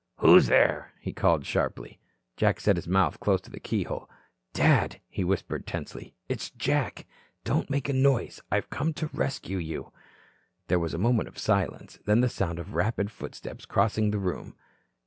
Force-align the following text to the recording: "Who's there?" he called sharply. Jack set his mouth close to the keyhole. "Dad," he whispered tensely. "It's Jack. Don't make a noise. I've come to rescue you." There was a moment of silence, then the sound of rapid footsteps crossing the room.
"Who's 0.17 0.47
there?" 0.47 0.93
he 0.99 1.13
called 1.13 1.45
sharply. 1.45 1.99
Jack 2.35 2.59
set 2.59 2.75
his 2.75 2.87
mouth 2.87 3.19
close 3.19 3.39
to 3.41 3.51
the 3.51 3.59
keyhole. 3.59 4.09
"Dad," 4.51 4.99
he 5.07 5.23
whispered 5.23 5.67
tensely. 5.67 6.15
"It's 6.27 6.49
Jack. 6.49 7.05
Don't 7.43 7.69
make 7.69 7.87
a 7.87 7.93
noise. 7.93 8.41
I've 8.51 8.71
come 8.71 8.93
to 8.93 9.11
rescue 9.13 9.59
you." 9.59 9.93
There 10.69 10.79
was 10.79 10.95
a 10.95 10.97
moment 10.97 11.27
of 11.27 11.37
silence, 11.37 11.99
then 12.05 12.21
the 12.21 12.29
sound 12.29 12.57
of 12.57 12.73
rapid 12.73 13.11
footsteps 13.11 13.67
crossing 13.67 14.09
the 14.09 14.17
room. 14.17 14.55